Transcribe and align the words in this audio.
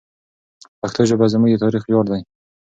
پښتو 0.79 1.01
ژبه 1.09 1.25
زموږ 1.33 1.49
د 1.51 1.57
تاریخ 1.63 1.83
ویاړ 1.85 2.05
دی. 2.13 2.21